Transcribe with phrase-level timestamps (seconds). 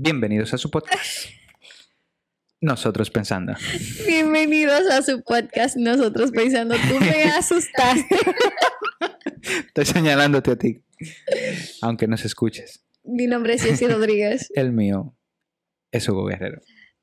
[0.00, 1.26] Bienvenidos a su podcast.
[2.60, 3.54] Nosotros pensando.
[4.06, 5.76] Bienvenidos a su podcast.
[5.76, 6.76] Nosotros pensando.
[6.76, 8.16] Tú me asustaste.
[9.66, 10.84] Estoy señalándote a ti.
[11.82, 12.84] Aunque nos escuches.
[13.02, 14.52] Mi nombre es Jessy Rodríguez.
[14.54, 15.16] El mío
[15.90, 16.60] es Hugo Guerrero.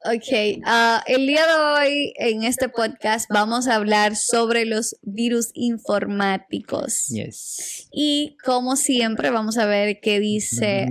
[0.08, 5.50] Ok, ah, el día de hoy en este podcast vamos a hablar sobre los virus
[5.56, 7.08] informáticos.
[7.08, 7.88] Yes.
[7.92, 10.88] Y como siempre vamos a ver qué dice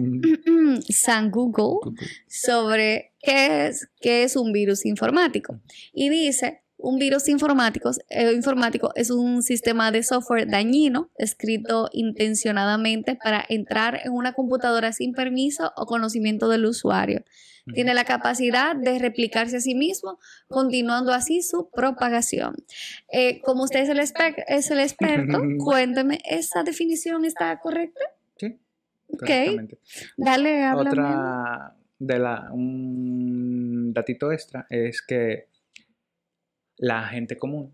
[0.55, 1.95] Mm, San Google
[2.29, 5.61] sobre qué es, qué es un virus informático.
[5.93, 13.17] Y dice, un virus informático, eh, informático es un sistema de software dañino escrito intencionadamente
[13.17, 17.25] para entrar en una computadora sin permiso o conocimiento del usuario.
[17.73, 22.57] Tiene la capacidad de replicarse a sí mismo, continuando así su propagación.
[23.11, 28.01] Eh, como usted es el, espe- es el experto, cuénteme, ¿esa definición está correcta?
[28.37, 28.59] Sí.
[29.09, 29.31] Ok,
[30.19, 30.91] dale, háblame.
[30.91, 35.47] Otra de la un datito extra es que
[36.79, 37.73] la gente común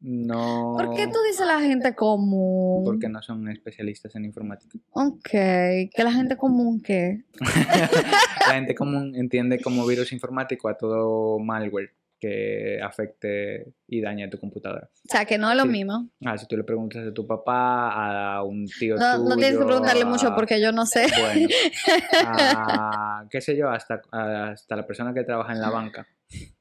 [0.00, 2.84] no ¿Por qué tú dices la gente común?
[2.84, 4.78] porque no son especialistas en informática.
[4.90, 7.24] Ok, que la gente común qué?
[8.46, 14.38] La gente común entiende como virus informático a todo malware que afecte y dañe tu
[14.38, 14.90] computadora.
[14.92, 15.68] O sea, que no es lo Sí.
[15.70, 16.10] mismo.
[16.24, 19.58] Ah, si tú le preguntas a tu papá, a un tío No, tuyo, no tienes
[19.58, 21.06] que preguntarle mucho a- porque yo no sé.
[21.18, 21.48] Bueno,
[22.26, 26.06] a, qué sé yo, hasta, hasta la persona que trabaja en la banca,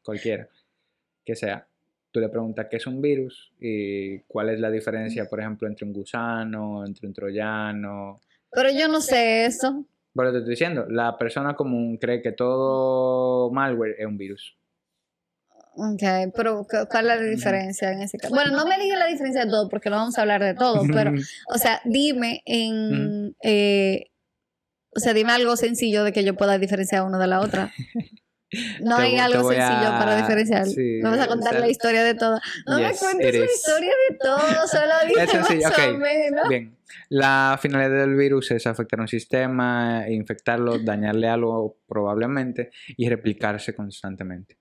[0.02, 0.48] cualquiera,
[1.26, 1.68] que sea.
[2.12, 5.86] Tú le preguntas qué es un virus y cuál es la diferencia, por ejemplo, entre
[5.86, 8.20] un gusano, entre un troyano.
[8.52, 9.86] Pero yo no sé eso.
[10.16, 14.56] Pero te estoy diciendo, la persona común cree que todo malware es un virus.
[15.76, 16.04] Ok,
[16.36, 18.32] pero ¿cu- ¿cuál es la diferencia en ese caso?
[18.36, 20.84] Bueno, no me digas la diferencia de todo porque no vamos a hablar de todo,
[20.94, 21.12] pero,
[21.50, 24.12] o sea, dime en, eh,
[24.96, 27.72] o sea, dime algo sencillo de que yo pueda diferenciar uno de la otra.
[28.82, 30.66] No Te hay algo sencillo a- para diferenciar.
[30.68, 32.40] sí, vas a o contar sea, la historia de todo.
[32.68, 33.52] No me cuentes la is.
[33.56, 34.94] historia de todo, solo
[35.32, 36.50] sencillo, más o menos.
[36.50, 36.78] Bien,
[37.10, 44.58] la finalidad del virus es afectar un sistema, infectarlo, dañarle algo probablemente y replicarse constantemente.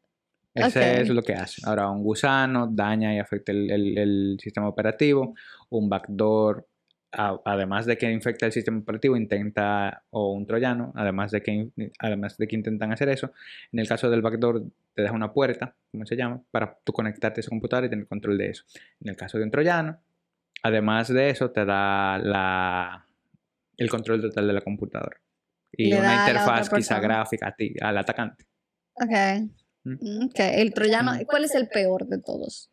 [0.54, 1.62] Ese es lo que hace.
[1.64, 5.34] Ahora, un gusano daña y afecta el, el- el sistema operativo.
[5.70, 6.66] Un backdoor,
[7.12, 11.68] a- además de que infecta el sistema operativo, intenta, o un troyano, además de, que,
[11.98, 13.32] además de que intentan hacer eso.
[13.70, 14.62] En el caso del backdoor,
[14.94, 16.42] te deja una puerta, ¿cómo se llama?
[16.50, 18.64] Para tú conectarte a esa computadora y tener control de eso.
[19.00, 20.00] En el caso de un troyano,
[20.62, 23.06] además de eso, te da la,
[23.76, 25.20] el control total de la computadora.
[25.74, 28.44] Y Le una interfaz quizá gráfica a ti, al atacante.
[28.94, 29.50] Ok.
[29.84, 30.24] Mm.
[30.26, 31.24] Ok, el troyano, Mm.
[31.26, 32.70] ¿cuál es el peor de todos?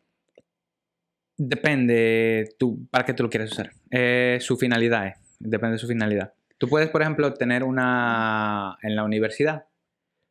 [1.42, 3.70] Depende tú, para qué tú lo quieres usar.
[3.90, 6.34] Eh, su finalidad, eh, depende de su finalidad.
[6.58, 9.64] Tú puedes, por ejemplo, tener una en la universidad,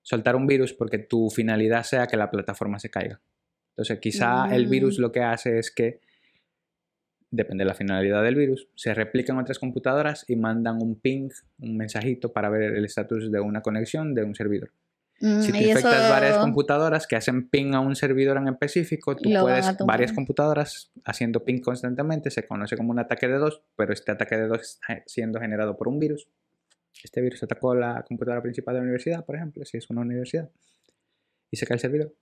[0.03, 3.19] soltar un virus porque tu finalidad sea que la plataforma se caiga.
[3.71, 4.69] Entonces, quizá el Mm.
[4.69, 5.99] virus lo que hace es que,
[7.31, 11.29] depende de la finalidad del virus, se replica en otras computadoras y mandan un ping,
[11.57, 14.69] un mensajito para ver el estatus de una conexión de un servidor.
[15.21, 19.15] Mm, Si tú infectas eso- varias computadoras que hacen ping a un servidor en específico,
[19.17, 23.61] tú Lo puedes, varias computadoras haciendo ping constantemente, se conoce como un ataque de dos,
[23.75, 26.27] pero este ataque de dos está siendo generado por un virus.
[27.03, 30.49] Este virus atacó la computadora principal de la universidad, por ejemplo, si es una universidad,
[31.51, 32.13] y se cae el servidor.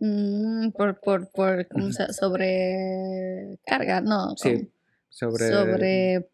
[0.00, 4.36] Mm, por, por, por, ¿cómo se Sobrecarga, no.
[4.36, 4.70] Sí,
[5.08, 5.48] sobre...
[5.50, 6.28] sobre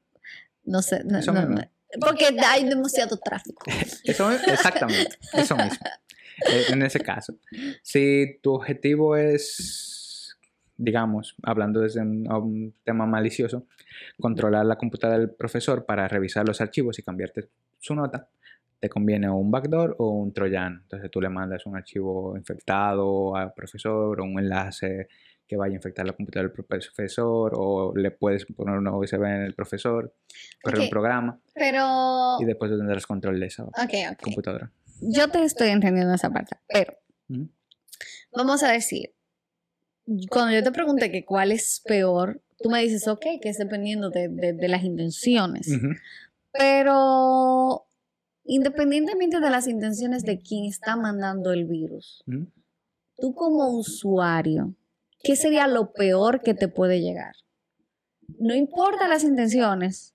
[0.65, 1.61] no sé no- no.
[2.01, 3.65] Porque hay demasiado tráfico
[4.05, 5.87] Eso, exactamente, eso mismo.
[6.49, 7.35] Eh, En ese caso,
[7.83, 10.37] si tu objetivo es,
[10.77, 13.67] digamos, hablando desde un, tema malicioso,
[14.21, 17.49] controlar la computadora del profesor para revisar los archivos y cambiarte
[17.79, 18.29] su nota,
[18.79, 20.81] te conviene un backdoor o un troyano.
[20.83, 25.09] Entonces tú le mandas un archivo infectado al profesor o un enlace
[25.47, 29.43] que vaya a infectar la computadora del profesor o le puedes poner una USB en
[29.43, 30.13] el profesor,
[30.63, 30.85] correr Ok.
[30.85, 33.65] un programa pero y después tendrás control de esa
[34.23, 34.73] computadora.
[35.01, 36.95] yo te estoy entendiendo esa parte pero
[38.33, 39.15] vamos a decir
[40.31, 44.11] cuando yo te pregunté que cuál es peor tú me dices ok que es dependiendo
[44.11, 45.69] de, de- de las intenciones
[46.53, 47.87] pero
[48.45, 52.23] independientemente de las intenciones de quien está mandando el virus
[53.19, 54.75] tú como usuario,
[55.23, 57.35] ¿qué sería lo peor que te puede llegar?
[58.39, 60.15] No importa las intenciones,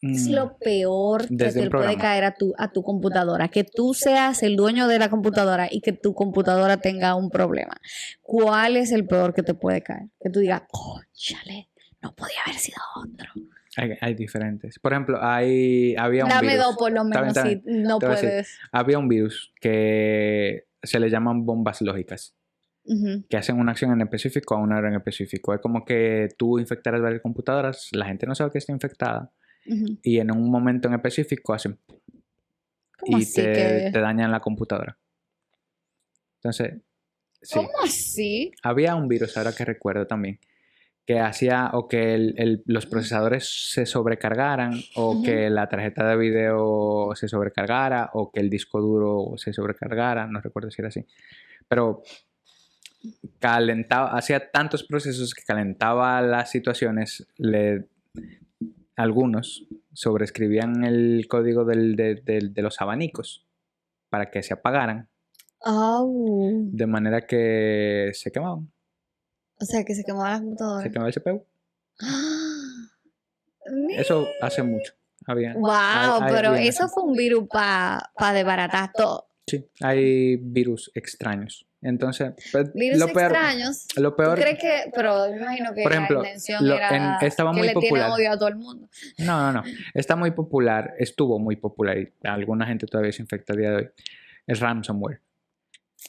[0.00, 0.32] es Mm.
[0.34, 3.48] lo peor que Desde te puede caer a tu, a tu computadora.
[3.48, 7.74] Que tú seas el dueño de la computadora y que tu computadora tenga un problema.
[8.20, 10.08] ¿Cuál es el peor que te puede caer?
[10.20, 10.62] Que tú digas,
[11.14, 11.70] chale,
[12.02, 13.30] no podía haber sido otro.
[13.76, 14.78] Hay, hay diferentes.
[14.78, 16.64] Por ejemplo, hay, había un Dame virus.
[16.66, 18.20] dos por lo menos si no decir.
[18.20, 18.58] puedes.
[18.72, 22.34] Había un virus que se le llaman bombas lógicas,
[22.86, 23.24] Ujú.
[23.30, 25.54] que hacen una acción en específico a una hora en específico.
[25.54, 29.30] Es como que tú infectaras varias computadoras, la gente no sabe que está infectada,
[29.66, 29.98] Ujú.
[30.02, 31.78] y en un momento en específico hacen
[32.98, 33.90] ¿Cómo y te, que?
[33.92, 34.98] te dañan la computadora.
[36.42, 36.74] Entonces,
[37.40, 37.54] sí.
[37.58, 38.52] ¿Cómo así?
[38.62, 40.38] Había un virus, ahora que recuerdo también,
[41.06, 46.16] que hacía o que el- el- los procesadores se sobrecargaran, o que la tarjeta de
[46.16, 51.04] video se sobrecargara, o que el disco duro se sobrecargara, no recuerdo si era así.
[51.68, 52.02] Pero
[53.38, 57.86] calentaba, hacía tantos procesos que calentaba las situaciones, le,
[58.96, 63.46] algunos sobreescribían el código del- de, de- de los abanicos
[64.08, 65.08] para que se apagaran,
[65.66, 68.70] de manera que se quemaban.
[69.60, 70.82] O sea, que se quemaba la computadora.
[70.82, 71.46] Se quemaba el CPU.
[72.00, 72.88] ¡Ah!
[73.96, 74.92] Eso hace mucho.
[75.26, 79.26] Había, Wow, hay- hay pero bien eso fue un virus para pa desbaratar todo.
[79.46, 81.66] Sí, hay virus extraños.
[81.84, 83.86] Entonces, pues, Virus lo peor, extraños.
[83.96, 84.90] lo ¿Tú peor, crees que.?
[84.94, 87.18] Pero me imagino que Por ejemplo, la intención lo- era.
[87.20, 88.06] en- estaba que muy le popular.
[88.06, 88.88] tiene odio a todo el mundo.
[89.18, 93.52] no, no, no, está muy popular, estuvo muy popular y alguna gente todavía se infecta
[93.52, 93.88] a día de hoy.
[94.46, 95.20] El ransomware,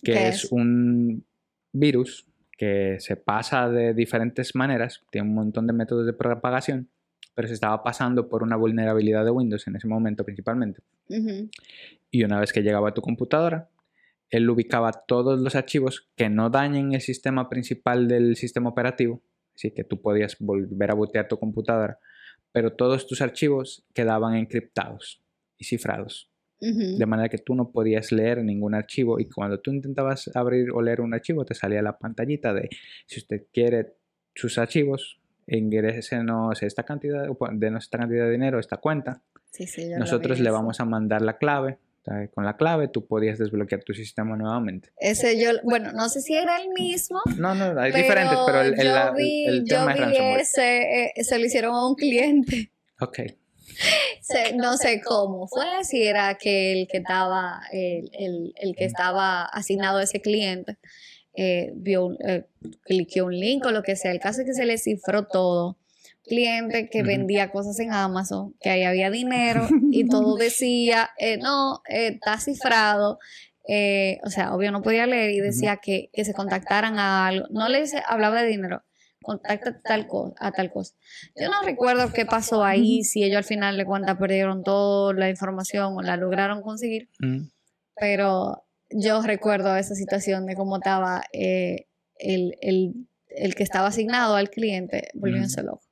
[0.02, 0.52] que ¿Qué es es?
[0.52, 1.24] un
[1.74, 2.26] virus
[2.58, 6.88] que se pasa de diferentes maneras, tiene un montón de métodos de propagación,
[7.34, 10.80] pero se estaba pasando por una vulnerabilidad de Windows en ese momento principalmente.
[11.10, 11.50] Ujú.
[12.12, 13.68] y una vez que llegaba a tu computadora,
[14.30, 19.22] él ubicaba todos los archivos que no dañen el sistema principal del sistema operativo,
[19.56, 22.00] así que tú podías volver a botear tu computadora,
[22.52, 25.22] pero todos tus archivos quedaban encriptados
[25.58, 26.30] y cifrados,
[26.60, 30.82] de manera que tú no podías leer ningún archivo y cuando tú intentabas abrir o
[30.82, 32.70] leer un archivo te salía la pantallita de
[33.06, 33.94] si usted quiere
[34.34, 39.22] sus archivos, ingrésenos esta cantidad, denos esta cantidad de dinero, a esta cuenta,
[39.56, 41.78] Sí, sí, nosotros le vamos a mandar la clave.
[42.06, 44.90] Sea, Con la clave tú podías desbloquear tu sistema nuevamente.
[44.98, 45.52] Ese yo.
[45.64, 47.20] Bueno, no sé si era el mismo.
[47.38, 50.04] No, no, hay pero diferentes, pero el, el- yo vi, el yo tema es vi
[50.04, 50.40] ransomware.
[50.42, 52.72] ese, eh, se lo hicieron a un cliente.
[53.00, 53.20] Ok.
[54.22, 58.86] Se- no sé cómo fue, si era que el que estaba, el, el- el que
[58.86, 60.78] estaba asignado a ese cliente,
[61.36, 62.46] eh, vio, eh,
[62.84, 64.12] cliqueó un link o lo que sea.
[64.12, 65.78] El caso es que se le cifró todo.
[66.28, 71.82] Cliente que vendía cosas en Amazon, que ahí había dinero y todo decía, eh, no,
[71.88, 73.20] eh, está cifrado.
[73.68, 77.48] eh, o sea, obvio no podía leer y decía que, que se contactaran a algo.
[77.50, 78.84] No le dice- hablaba de dinero,
[79.24, 80.94] contacta tal co- a tal cosa.
[81.36, 85.30] Yo no recuerdo qué pasó ahí, si ellos al final de cuentas perdieron toda la
[85.32, 87.48] información o la lograron conseguir, Mm.
[87.96, 94.50] pero yo recuerdo esa situación de cómo estaba el, el- el que estaba asignado al
[94.50, 95.84] cliente volviéndose loco.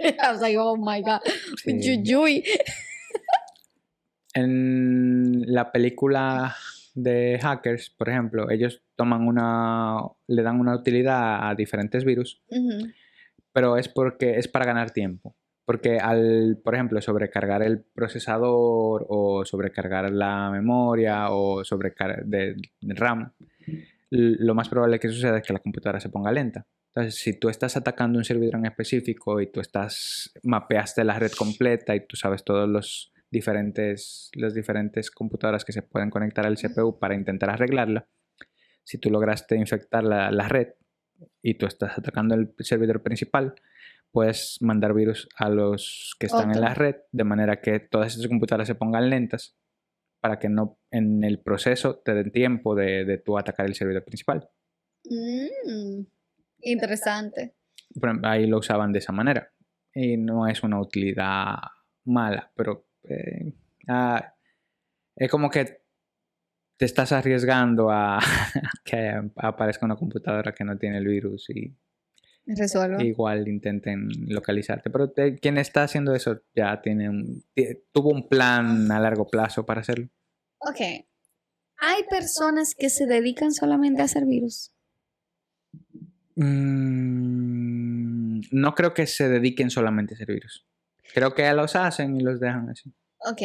[0.00, 1.20] I was like, oh my God,
[1.64, 1.80] Sí.
[1.80, 2.44] yuyuy.
[4.34, 6.56] En la película
[6.94, 12.42] de hackers, por ejemplo, ellos toman una, le dan una utilidad a diferentes virus,
[13.52, 15.34] pero es porque es para ganar tiempo.
[15.64, 23.32] Porque al, por ejemplo, sobrecargar el procesador o sobrecargar la memoria o sobrecargar de, RAM,
[24.14, 26.66] lo más probable que suceda es que la computadora se ponga lenta.
[26.94, 31.32] Entonces, si tú estás atacando un servidor en específico y tú estás mapeaste la red
[31.32, 36.58] completa y tú sabes todos los diferentes las diferentes computadoras que se pueden conectar al
[36.58, 38.06] CPU para intentar arreglarla,
[38.84, 40.74] si tú lograste infectar la, la red
[41.40, 43.54] y tú estás atacando el servidor principal,
[44.10, 48.28] puedes mandar virus a los que están en la red de manera que todas esas
[48.28, 49.56] computadoras se pongan lentas
[50.22, 54.04] para que no en el proceso te den tiempo de, de tú atacar el servidor
[54.04, 54.48] principal.
[55.04, 56.02] Mm,
[56.60, 57.56] interesante.
[58.22, 59.52] Ahí lo usaban de esa manera.
[59.92, 61.56] Y no es una utilidad
[62.04, 63.52] mala, pero eh,
[63.88, 64.32] ah,
[65.16, 65.82] es como que
[66.76, 68.20] te estás arriesgando a
[68.84, 71.76] que aparezca una computadora que no tiene el virus y
[72.44, 73.00] Resuelvo.
[73.02, 74.90] igual intenten localizarte.
[74.90, 77.44] Pero te- quien está haciendo eso ya tiene un,
[77.92, 80.08] tuvo un plan a largo plazo para hacerlo.
[80.58, 80.80] Ok.
[81.78, 84.72] Hay personas que se dedican solamente a hacer virus.
[86.34, 90.66] Mm, no creo que se dediquen solamente a hacer virus.
[91.14, 92.92] Creo que los hacen y los dejan así.
[93.30, 93.42] Ok.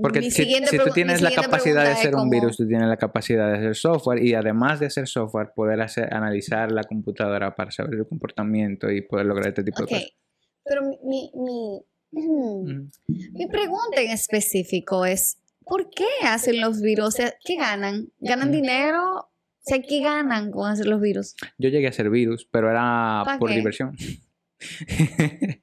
[0.00, 2.96] Porque Mi si, si tú tienes la capacidad de hacer un virus, tú tienes la
[2.96, 7.70] capacidad de hacer software y además de hacer software, poder hacer, analizar la computadora para
[7.70, 10.08] saber su comportamiento y poder lograr este tipo de cosas.
[10.64, 11.80] Pero mi, mi, mi,
[12.12, 12.88] Mm.
[13.32, 17.06] mi pregunta en específico es, ¿por qué hacen los virus?
[17.06, 18.08] O sea, ¿qué ganan?
[18.20, 18.52] ¿Ganan Mm.
[18.52, 19.02] dinero?
[19.18, 19.28] O
[19.60, 21.34] sea, ¿qué ganan con hacer los virus?
[21.58, 23.56] Yo llegué a hacer virus, pero era ¿Pa por qué?
[23.56, 23.96] diversión.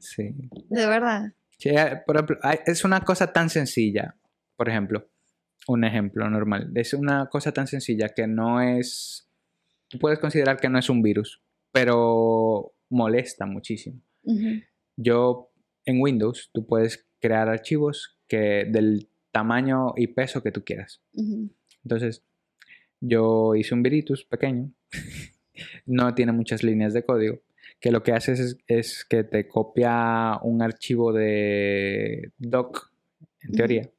[0.00, 0.34] sí.
[0.68, 1.32] De verdad.
[1.64, 4.16] Eh, por ejemplo, hay- es una cosa tan sencilla.
[4.56, 5.08] Por ejemplo,
[5.68, 6.70] un ejemplo normal.
[6.74, 9.28] Es una cosa tan sencilla que no es.
[9.88, 14.00] Tú puedes considerar que no es un virus, pero molesta muchísimo.
[14.96, 15.52] Yo,
[15.84, 21.02] en Windows, tú puedes crear archivos que del tamaño y peso que tú quieras.
[21.84, 22.24] Entonces,
[23.00, 24.72] yo hice un Viritus pequeño,
[25.86, 27.40] no tiene muchas líneas de código,
[27.80, 32.92] que lo que hace es, es que te copia un archivo de doc,
[33.40, 33.90] en teoría,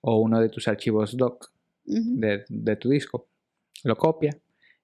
[0.00, 1.50] o uno de tus archivos doc
[1.84, 3.28] de, de tu disco,
[3.84, 4.36] lo copia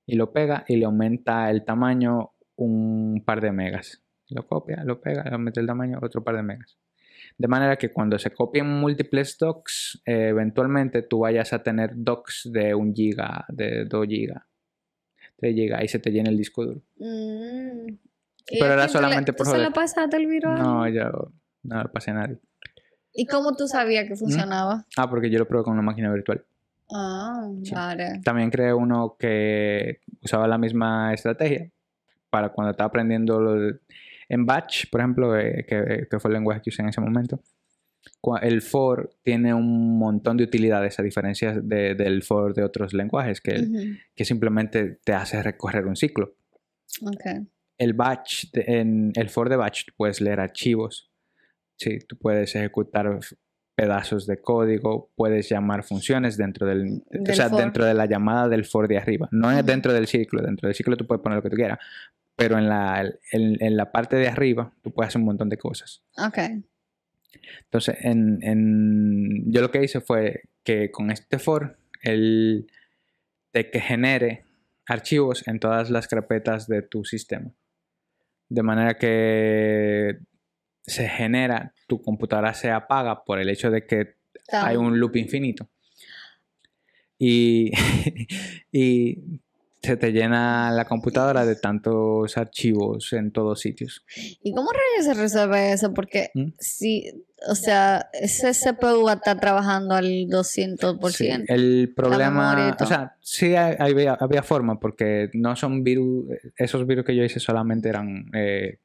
[0.07, 4.03] y lo pega y le aumenta el tamaño un par de megas.
[4.29, 6.79] Lo copia, lo pega, le aumenta el tamaño otro par de megas.
[7.37, 12.51] De manera que cuando se copien múltiples docs, eh, eventualmente tú vayas a tener docs
[12.53, 14.47] de un giga, de 2 giga,
[15.37, 16.83] 3 giga y se te llena el disco duro.
[16.99, 18.10] Mm.
[18.51, 19.73] ¿Y Pero era solamente por ¿tú se lo joder.
[19.75, 20.59] pasaste el virus?
[20.59, 22.39] No, yo no lo pasé a nadie.
[23.13, 24.85] ¿Y cómo tú sabías que funcionaba?
[24.97, 26.45] Ah, porque yo lo probé con una máquina virtual.
[26.93, 27.75] Ah, Sí.
[27.75, 28.21] vale.
[28.25, 31.71] También creé uno que usaba la misma estrategia
[32.31, 33.79] para cuando estaba aprendiendo lo de-
[34.29, 37.41] en Batch, por ejemplo, eh, que, que fue el lenguaje que usé en ese momento.
[38.43, 43.41] El for tiene un montón de utilidades a diferencia de- del for de otros lenguajes
[43.41, 46.35] que, que simplemente te hace recorrer un ciclo.
[47.03, 47.47] Ok.
[47.81, 51.11] El batch, en el for de batch, tú puedes leer archivos.
[51.77, 53.19] Sí, tú puedes ejecutar
[53.75, 57.59] pedazos de código, puedes llamar funciones dentro del, o sea, for.
[57.59, 59.29] dentro de la llamada del for de arriba.
[59.33, 61.79] No es dentro del ciclo, dentro del ciclo tú puedes poner lo que tú quieras,
[62.37, 63.01] pero en la,
[63.33, 66.03] en, en la parte de arriba tú puedes hacer un montón de cosas.
[66.19, 66.39] Ok.
[67.65, 72.67] Entonces, en, en- yo lo que hice fue que con este for, el
[73.55, 74.45] de que genere
[74.87, 77.51] archivos en todas las carpetas de tu sistema.
[78.51, 80.19] De manera que
[80.83, 84.17] se genera, tu computadora se apaga por el hecho de que
[84.53, 85.71] hay un loop infinito.
[87.17, 87.71] Y,
[88.73, 89.41] y
[89.83, 94.05] se te llena la computadora de tantos archivos en todos sitios.
[94.43, 94.69] ¿Y cómo
[95.03, 95.95] se resuelve eso?
[95.95, 96.49] Porque ¿Mm?
[96.59, 101.11] si, o sea, ese CPU va a estar trabajando al 200%.
[101.13, 106.87] Sí, el problema, o sea, sí hay- había, había forma porque no son virus, esos
[106.87, 108.79] virus que yo hice solamente eran, eh,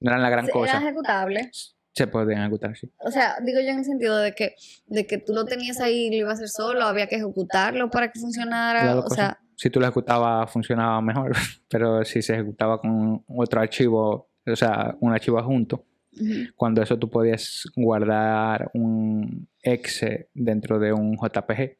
[0.00, 0.78] no eran la gran cosa.
[0.78, 1.50] ejecutable.
[1.94, 2.90] Se podían ejecutar, sí.
[3.00, 4.54] O sea, digo yo en el sentido de que,
[4.86, 7.90] de que tú lo tenías ahí y lo ibas a hacer solo, había que ejecutarlo
[7.90, 8.98] para que funcionara.
[8.98, 9.14] O cosa.
[9.14, 11.32] sea, Si tú lo ejecutabas funcionaba mejor,
[11.70, 16.50] pero si se ejecutaba con otro archivo, o sea, un archivo adjunto, ujú.
[16.56, 21.76] cuando eso tú podías guardar un exe dentro de un JPG.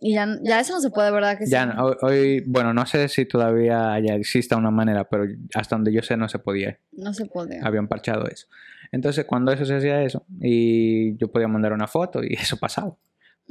[0.00, 1.38] y ya, ya eso no se puede, ¿verdad?
[1.38, 1.70] Que Ya sí?
[1.76, 6.02] no- hoy, bueno, no sé si todavía ya exista una manera, pero hasta donde yo
[6.02, 6.78] sé no se podía.
[6.92, 7.60] No se puede.
[7.62, 8.48] habían parchado eso.
[8.90, 12.96] Entonces, cuando eso se hacía eso, y yo podía mandar una foto y eso pasaba.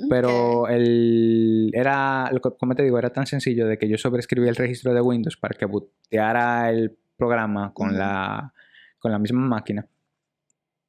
[0.10, 1.42] Pero el,
[1.74, 5.38] era, como te digo, era tan sencillo de que yo sobreescribía el registro de Windows
[5.38, 8.53] para que booteara el programa con, la,
[9.00, 9.88] con la misma máquina.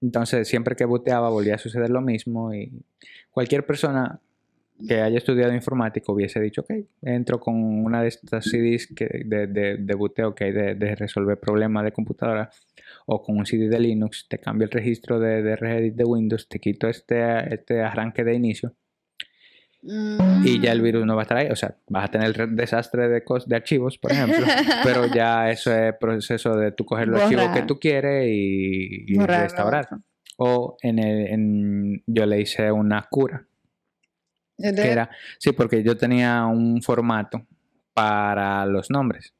[0.03, 2.71] Entonces, siempre que booteaba volvía a suceder lo mismo y
[3.31, 4.21] cualquier persona
[4.87, 6.73] que haya estudiado informática hubiese dicho, ok,
[7.03, 10.95] entro con una de estas CDs que, de, de, de booteo que hay de, de
[10.97, 12.51] resolver problemas de computadora
[13.07, 16.49] o con un CD de Linux, te cambio el registro de, de Regedit de Windows,
[16.49, 18.75] te quito este, este arranque de inicio
[19.87, 20.85] y ya el Mm.
[20.85, 21.49] virus no va a estar ahí.
[21.51, 24.45] O sea, vas a tener el re- desastre de, de archivos, por ejemplo,
[24.83, 29.89] pero ya eso es proceso de tú coger los archivos que tú quieres y, restaurar.
[30.39, 33.47] O en el, en- yo le hice una cura,
[34.57, 37.47] ¿De- que era, sí, porque yo tenía un formato
[37.93, 39.33] para los nombres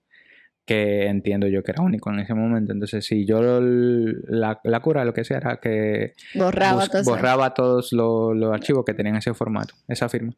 [0.67, 2.73] que entiendo yo que era único en ese momento.
[2.73, 7.11] Entonces, si yo la, la cura lo que hacía era que borraba bus- todo eso.
[7.11, 10.33] borraba todos los, los archivos que tenían ese formato, esa firma.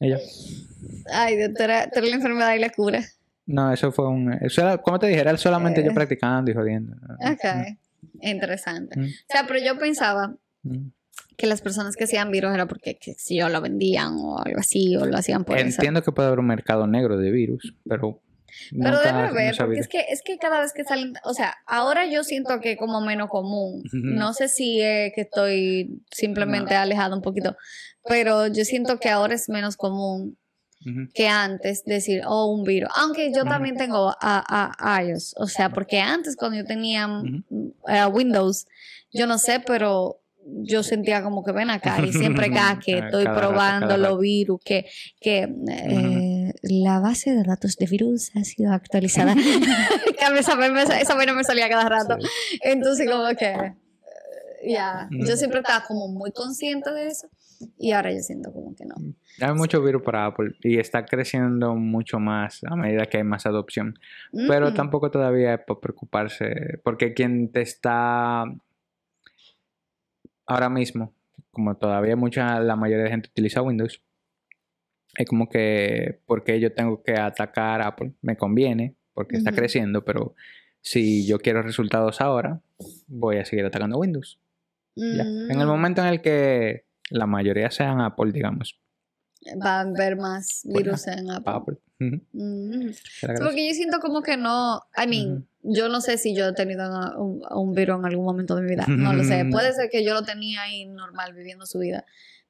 [0.00, 0.18] Ella.
[1.12, 3.00] Ay, tú eres la enfermedad y la cura.
[3.46, 4.32] No, eso fue un.
[4.42, 5.94] Eso era, como te dije, era solamente yo Eh.
[5.94, 6.96] practicando y jodiendo.
[7.20, 7.76] Ok.
[8.20, 8.98] Interesante.
[8.98, 9.04] Mm.
[9.04, 10.88] O sea, pero yo pensaba Mm.
[11.36, 14.58] Que las personas que hacían virus era porque que si yo lo vendían o algo
[14.58, 15.66] así, o lo hacían por eso.
[15.66, 18.20] Entiendo que puede haber un mercado negro de virus, pero.
[18.70, 22.06] Pero debe haber, porque es que, es que cada vez que salen, o sea, ahora
[22.06, 23.82] yo siento que es como menos común.
[23.92, 27.56] No sé si es que estoy simplemente alejado un poquito,
[28.04, 30.38] pero yo siento que ahora es menos común
[31.14, 32.90] que antes decir, oh, un virus.
[32.96, 37.08] Aunque yo también tengo a, a, iOS, o sea, porque antes cuando yo tenía
[37.88, 38.66] eh, Windows,
[39.10, 43.24] yo no sé, pero yo sentía como que ven acá y siempre acá que estoy
[43.24, 44.86] cada probando cada los virus, que,
[45.20, 49.34] que eh, la base de datos de virus ha sido actualizada.
[50.38, 50.54] esa,
[51.14, 52.16] vaina me salía cada rato.
[52.62, 53.74] Entonces, como que,
[54.66, 57.28] ya, yo siempre estaba como muy consciente de eso
[57.78, 58.94] y ahora yo siento como que no.
[59.40, 63.46] Hay mucho virus para Apple y está creciendo mucho más a medida que hay más
[63.46, 63.98] adopción.
[64.32, 68.44] Pero tampoco todavía es para preocuparse, porque quien te está
[70.46, 71.14] ahora mismo,
[71.50, 74.02] como todavía mucha, la mayoría de gente utiliza Windows,
[75.16, 80.34] es como que porque yo tengo que atacar Apple, me conviene, porque está creciendo, pero
[80.80, 82.60] si yo quiero resultados ahora,
[83.06, 84.40] voy a seguir atacando Windows.
[84.96, 85.68] En el mm.
[85.68, 88.80] momento en el que la mayoría sean Apple, digamos.
[89.62, 91.76] Va a haber más virus en Apple.
[91.98, 92.90] Mm.
[93.38, 96.84] Porque yo siento como que no, I mean, yo no sé si yo he tenido
[97.50, 100.12] un, virus en algún momento de mi vida, no lo sé, puede ser que yo
[100.12, 102.04] lo tenía ahí normal viviendo su vida,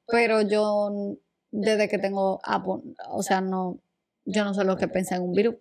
[0.07, 1.17] pero yo
[1.51, 3.79] desde que tengo Apple, o sea, no,
[4.25, 5.55] yo no sé lo que pensé en un virus.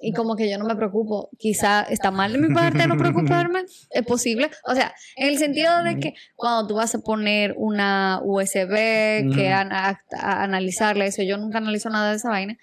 [0.00, 1.28] Y como que yo no me preocupo.
[1.38, 3.64] Quizá está mal de mi parte no preocuparme.
[3.90, 4.50] Es posible.
[4.64, 9.50] O sea, en el sentido de que cuando tú vas a poner una USB, que
[9.52, 12.56] a, analizarle eso, yo nunca analizo nada de esa vaina.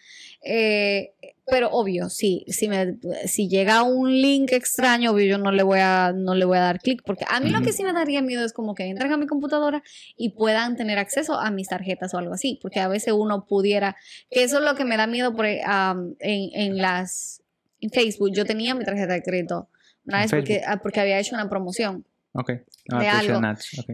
[0.44, 1.14] Eh,
[1.50, 5.80] pero obvio, sí, si, me, si llega un link extraño, obvio, yo no le voy
[5.82, 8.22] a, no le voy a dar clic, porque a mí lo que sí me daría
[8.22, 9.82] miedo es como que entren a mi computadora
[10.18, 13.96] y puedan tener acceso a mis tarjetas o algo así, porque a veces uno pudiera,
[14.30, 17.42] que eso es lo que me da miedo por, en, en, las,
[17.80, 19.70] en Facebook, yo tenía mi tarjeta de crédito
[20.08, 22.06] una vez porque, ah, porque había hecho una promoción.
[22.40, 22.58] Okay.
[22.92, 23.42] Ah, de algo.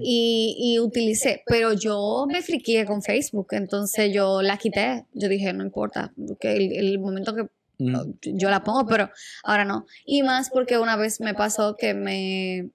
[0.01, 5.05] Y, y, utilicé, pero yo me friqué con Facebook, entonces yo la quité.
[5.13, 7.43] Yo dije, no importa, porque el, el momento que
[7.77, 8.11] mm.
[8.35, 9.09] yo la pongo, pero
[9.43, 9.85] ahora no.
[10.05, 12.69] Y más porque una vez me pasó que me.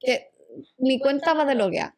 [0.00, 0.32] que
[0.78, 1.94] mi cuenta va de loguear.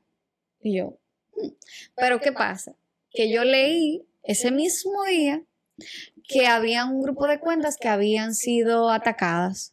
[0.60, 0.98] Y yo.
[1.36, 1.48] Mm".
[1.94, 2.76] Pero ¿qué pasa?
[3.10, 5.42] Que yo leí ese mismo día
[6.28, 9.72] que había un grupo de cuentas que habían sido atacadas.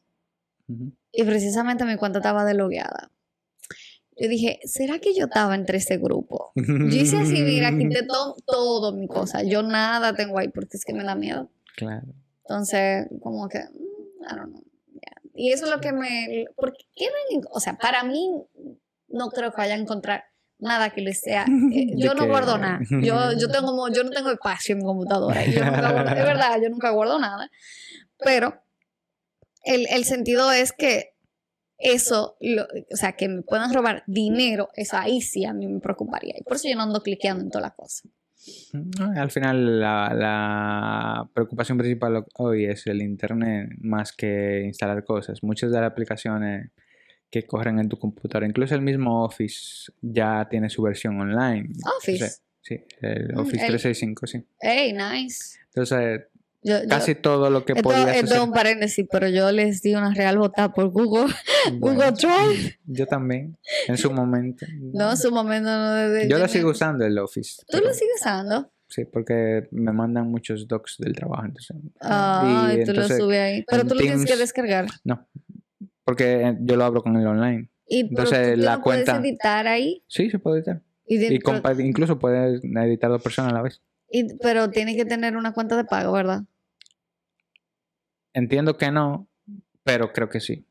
[1.12, 3.12] Y precisamente mi cuenta estaba delogueada.
[4.18, 6.52] Yo dije, ¿será que yo estaba entre ese grupo?
[6.56, 9.44] Yo hice así, mira, quité todo, todo mi cosa.
[9.44, 11.50] Yo nada tengo ahí porque es que me da miedo.
[11.76, 12.08] Claro.
[12.44, 14.64] Entonces, como que, mm, I don't know.
[15.36, 16.46] Y eso es lo que me...
[16.56, 17.08] Porque, ¿qué
[17.50, 18.30] o sea, para mí
[19.08, 20.26] no creo que vaya a encontrar
[20.60, 21.46] nada que les sea.
[21.74, 22.80] Eh, yo no guardo nada.
[22.90, 25.46] Yo, yo, tengo, yo no tengo espacio en mi computadora.
[25.46, 27.50] Yo nunca es verdad, yo nunca guardo nada.
[28.18, 28.62] Pero
[29.64, 31.13] el, el sentido es que
[31.84, 32.38] eso,
[32.92, 36.34] o sea, que me puedan robar dinero, eso ahí sí a mí me preocuparía.
[36.38, 38.12] Y por eso yo no ando cliqueando en todas las cosas.
[39.16, 45.44] Al final, la, preocupación principal hoy es el Internet más que instalar cosas.
[45.44, 46.72] Muchas de las aplicaciones
[47.30, 51.70] que corren en tu computadora, incluso el mismo Office ya tiene su versión online.
[51.98, 52.42] Office.
[52.62, 54.46] sí, el mm, Office 365, sí.
[54.60, 55.58] Hey, nice.
[55.68, 56.22] Entonces,
[56.88, 58.24] Casi todo lo que podía hacer.
[58.24, 61.34] Esto es un paréntesis, pero yo les di una real votada por Google,
[61.80, 62.80] Google Drive.
[62.86, 64.66] Yo también, en su momento.
[64.94, 66.24] No, en su momento no.
[66.28, 67.64] yo lo sigo usando el Office.
[67.68, 68.72] ¿Tú lo sigues usando?
[68.88, 71.46] Sí, porque me mandan muchos docs del trabajo.
[71.46, 73.66] Entonces, ah, y, tú lo subes ahí.
[73.68, 74.86] Pero tú lo tienes que descargar.
[75.04, 75.28] No,
[76.04, 77.70] porque yo lo hablo con el online.
[77.88, 79.14] ¿Y Entonces, la cuenta.
[79.14, 80.04] ¿Puedes editar ahí?
[80.08, 80.82] Sí, se puede editar.
[81.06, 81.34] Y,
[81.86, 83.82] incluso puedes editar dos personas a la vez.
[84.10, 86.44] Y, pero tiene que tener una cuenta de pago, ¿verdad?
[88.34, 89.30] Entiendo que no,
[89.84, 90.68] pero creo que sí.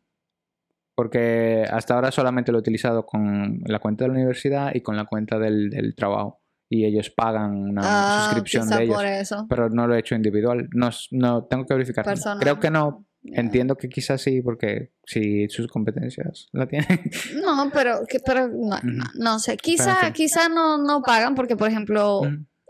[0.95, 4.97] Porque hasta ahora solamente lo he utilizado con la cuenta de la universidad y con
[4.97, 6.41] la cuenta del, trabajo.
[6.69, 9.35] Y ellos pagan una ah, suscripción de ellos.
[9.49, 10.69] Pero no lo he hecho individual.
[10.73, 12.07] No, no tengo que verificar.
[12.41, 13.07] Creo que no.
[13.25, 16.89] Entiendo que quizás sí, porque si sus competencias la tienen.
[17.43, 18.79] No, pero, pero no,
[19.15, 19.57] no, sé.
[19.57, 22.23] Quizá, quizá no, no pagan porque, por ejemplo,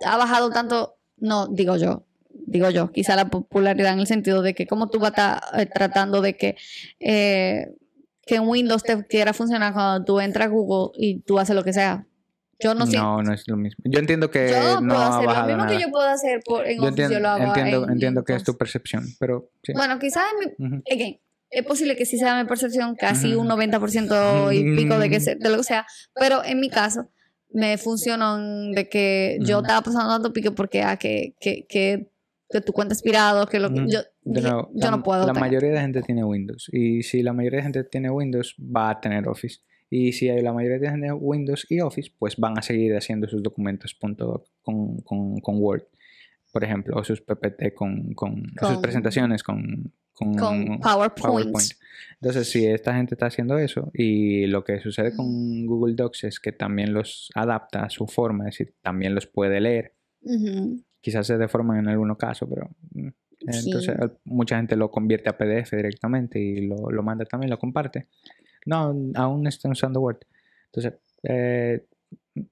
[0.05, 2.05] ha bajado tanto, no digo yo,
[2.53, 5.61] digo yo, quizá la popularidad en el sentido de que como tú vas a estar
[5.61, 6.57] eh, tratando de que,
[7.01, 7.75] eh,
[8.27, 11.73] que Windows te quiera funcionar cuando tú entras a Google y tú haces lo que
[11.73, 12.07] sea.
[12.61, 12.97] Yo no sé.
[12.97, 13.83] No, no es lo mismo.
[13.85, 16.81] Yo entiendo que yo no puedo hacer lo mismo que yo puedo hacer por, en
[16.81, 19.73] yo entiendo, lo hago Entiendo, entiendo que es tu percepción, pero sí.
[19.73, 20.25] Bueno, quizás
[21.51, 25.51] es posible que sí sea mi percepción, casi un 90% y pico de que de
[25.51, 27.09] lo que sea, pero en mi caso
[27.53, 28.39] me funcionó
[28.73, 32.12] de que yo estaba pasando tanto pique porque a ah, que, que, que
[32.53, 35.27] que tu cuenta expirado, que lo que yo, yo no puedo.
[35.27, 38.91] La mayoría de gente tiene Windows y si la mayoría de gente tiene Windows va
[38.91, 39.61] a tener Office.
[39.91, 42.97] Y si hay la mayoría de gente tiene Windows y Office, pues van a seguir
[42.97, 44.15] haciendo sus documentos con,
[45.03, 45.83] con, con Word,
[46.51, 51.75] por ejemplo, o sus PPT con, con, sus presentaciones con, con, PowerPoint.
[52.21, 56.41] Entonces, si esta gente está haciendo eso y lo que sucede con Google Docs es
[56.41, 59.95] que también los adapta a su forma, es decir, también los puede leer
[61.03, 63.09] Quizás se deforman en algunos casos, pero mm,
[63.41, 68.09] entonces mucha gente lo convierte a PDF directamente y lo, lo manda también, lo comparte.
[68.67, 70.21] No, aún están usando Word.
[70.67, 71.85] Entonces, eh,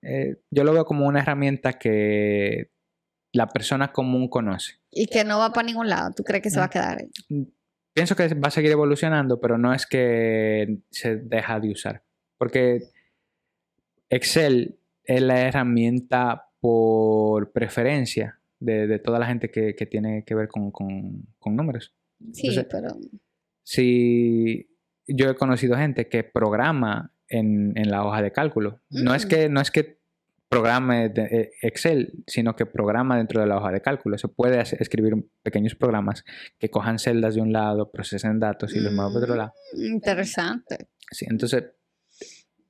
[0.03, 2.71] eh, yo lo veo como una herramienta que
[3.33, 4.75] la persona común conoce.
[4.91, 6.11] Y que no va para ningún lado.
[6.15, 7.11] ¿Tú crees que se va a quedar ahí?
[7.29, 7.45] Mm,
[7.95, 12.03] pienso que va a seguir evolucionando, pero no es que se deja de usar.
[12.37, 12.81] Porque
[14.09, 20.73] Excel es la herramienta por preferencia de, toda la gente que, tiene que ver con,
[21.45, 21.95] números.
[22.33, 22.97] Sí, pero...
[23.63, 24.69] Si
[25.07, 28.81] yo he conocido gente que programa en, la hoja de cálculo.
[28.91, 29.29] No, es mm.
[29.29, 30.01] que, no es que
[30.49, 34.19] programe de eh, Excel, sino que programa dentro de la hoja de cálculo.
[34.19, 36.25] Se puede escribir pequeños programas
[36.59, 39.53] que cojan celdas de un lado, procesen datos y los muevan por otro lado.
[39.75, 40.89] Mm, interesante.
[41.11, 41.65] Sí, entonces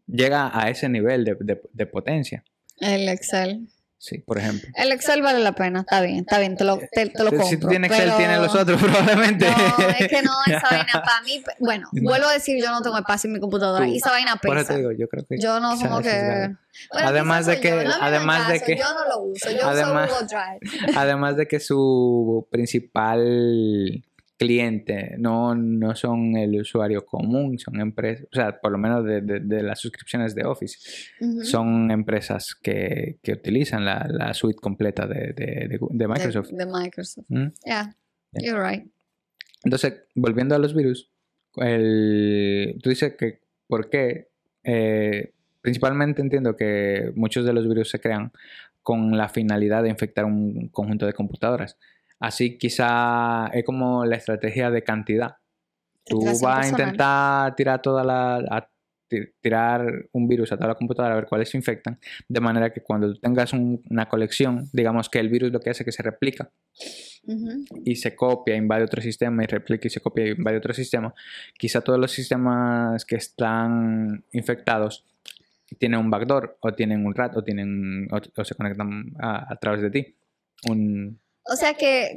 [0.07, 2.45] llega a ese nivel de potencia.
[2.79, 3.69] El Excel.
[4.03, 4.67] Sí, por ejemplo.
[4.77, 7.45] El Excel vale la pena, está bien, está bien, te lo, te, lo compro.
[7.45, 9.47] Si tú tienes Excel, tienes los otros probablemente.
[9.47, 12.97] No, es que no, esa vaina para mí, bueno, vuelvo a decir, yo no tengo
[12.97, 14.47] espacio en mi computadora y esa vaina pesa.
[14.47, 15.39] Por eso te digo, yo creo que...
[15.39, 16.51] Yo no como que...
[16.93, 17.87] además de que...
[18.01, 18.79] además de que...
[18.79, 20.97] Yo no lo uso, yo además, uso Google Drive.
[20.97, 24.03] Además de que su principal
[24.41, 29.21] cliente, no, no son el usuario común, son empresas, o sea, por lo menos de,
[29.21, 30.79] de, las suscripciones de Office,
[31.43, 35.35] son empresas que, que utilizan la, la, suite completa de,
[35.79, 36.53] de Microsoft.
[36.53, 37.27] De, Microsoft.
[37.29, 37.49] ¿Mm?
[37.67, 37.95] Yeah,
[38.33, 38.91] you're right.
[39.63, 41.11] Entonces, volviendo a los virus,
[41.57, 44.29] el, tú dices que, ¿por qué?
[44.65, 48.33] Eh, principalmente entiendo que muchos de los virus se crean
[48.83, 51.77] con la finalidad de infectar un conjunto de computadoras.
[52.21, 55.37] Así quizá es como la estrategia de cantidad.
[56.05, 58.71] Tú vas a intentar tirar toda la,
[59.41, 62.83] tirar un virus a toda la computadora a ver cuáles se infectan, de manera que
[62.83, 66.51] cuando tengas una colección, digamos que el virus lo que hace es que se replica
[67.85, 71.13] y se copia, invade otro sistema y replica y se copia y invade otro sistema,
[71.59, 75.05] quizá todos los sistemas que están infectados
[75.79, 79.83] tienen un backdoor o tienen un rat o tienen o, se conectan a, a, través
[79.83, 80.17] de ti.
[80.69, 81.21] Un,
[81.51, 82.17] o sea que,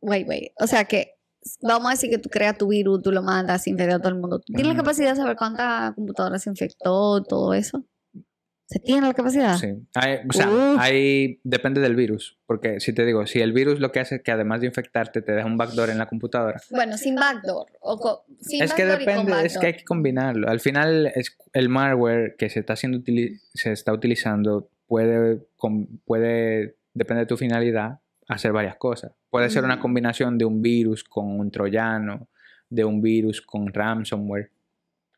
[0.00, 1.14] wait, wait, o sea que
[1.62, 4.20] vamos a decir que tú creas tu virus, tú lo mandas, infecta a todo el
[4.20, 4.40] mundo.
[4.40, 7.84] ¿Tú tienes la capacidad de saber cuántas computadoras se infectó, todo eso?
[8.66, 9.56] ¿Se tiene la capacidad?
[9.58, 9.74] Sí.
[10.28, 12.38] o sea, ahí depende del virus.
[12.46, 15.20] Porque si te digo, si el virus lo que hace es que además de infectarte
[15.20, 16.60] te deja un backdoor en la computadora.
[16.70, 17.66] Bueno, sin backdoor.
[17.80, 20.48] O es que depende, es que hay que combinarlo.
[20.48, 23.02] Al final, es el malware que se está, haciendo
[23.52, 25.42] se está utilizando puede,
[26.04, 29.12] puede, depende de tu finalidad, hacer varias cosas.
[29.30, 32.28] Puede ser una combinación de un virus con un troyano,
[32.68, 34.50] de un virus con ransomware,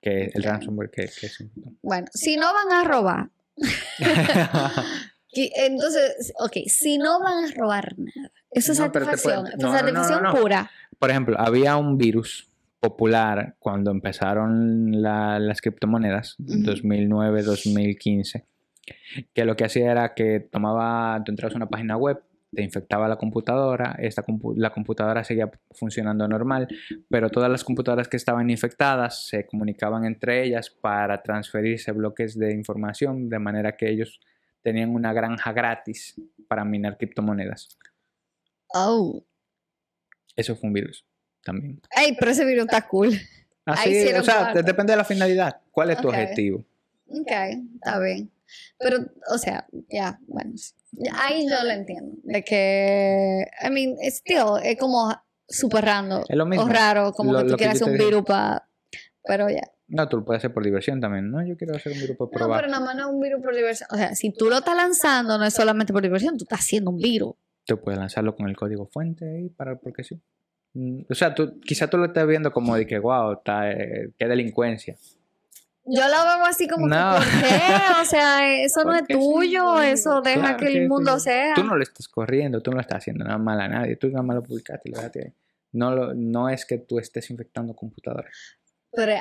[0.01, 1.45] que el ransomware que, es...
[1.83, 3.31] Bueno, si no van a robar,
[5.33, 10.71] entonces, ok, si no van a robar nada, eso es satisfacción, satisfacción pura.
[10.99, 18.45] Por ejemplo, había un virus popular cuando empezaron las criptomonedas, 2009-2015,
[19.35, 23.09] que lo que hacía era que tomaba, tú entras a una página web, te infectaba
[23.09, 24.24] la computadora, esta
[24.56, 26.68] la computadora seguía funcionando normal,
[27.09, 32.52] pero todas las computadoras que estaban infectadas se comunicaban entre ellas para transferirse bloques de
[32.52, 34.20] información, de manera que ellos
[34.62, 37.78] tenían una granja gratis para minar criptomonedas.
[38.72, 39.22] Oh.
[40.35, 41.04] Eso fue un virus
[41.42, 41.80] también.
[41.94, 43.12] Ay, pero ese virus está cool.
[43.64, 45.61] Así, o sea, depende de la finalidad.
[45.70, 46.64] ¿Cuál es tu objetivo?
[47.09, 47.30] Ok,
[47.74, 48.30] está bien.
[48.78, 50.52] Pero, o sea, ya, bueno,
[51.12, 52.16] ahí yo lo entiendo.
[52.22, 55.12] De que, I mean, still, es como
[55.48, 56.24] súper raro.
[56.28, 56.64] Es lo mismo.
[56.64, 58.68] O raro, como que tú quieras hacer un virus para.
[59.24, 59.62] Pero ya.
[59.88, 61.46] No, tú lo puedes hacer por diversión también, ¿no?
[61.46, 62.48] Yo quiero hacer un virus para probar.
[62.48, 63.88] No, pero nada más no es un virus por diversión.
[63.92, 66.90] O sea, si tú lo estás lanzando, no es solamente por diversión, tú estás haciendo
[66.90, 67.35] un virus.
[67.64, 70.20] Tú puedes lanzarlo con el código fuente ahí, para, porque sí.
[70.74, 74.11] Mm, o sea, tú, quizá tú lo estás viendo como de que, wow, está, eh,
[74.18, 74.96] qué delincuencia
[75.87, 77.14] yo lo veo así como no.
[77.14, 78.01] que, ¿por qué?
[78.03, 81.55] O sea, eso no es tuyo, eso deja que el mundo sea.
[81.55, 84.09] Tú no lo estás corriendo, tú no lo estás haciendo nada mal a nadie, tú
[84.09, 85.35] nada más lo publicaste y lo dejaste
[85.72, 88.59] No, lo, no es que tú estés infectando computadoras.
[88.92, 89.12] Pero